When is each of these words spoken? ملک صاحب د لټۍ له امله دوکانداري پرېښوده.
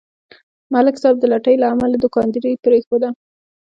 ملک 0.73 0.95
صاحب 1.01 1.15
د 1.19 1.25
لټۍ 1.33 1.55
له 1.59 1.67
امله 1.73 1.95
دوکانداري 2.03 2.53
پرېښوده. 2.65 3.09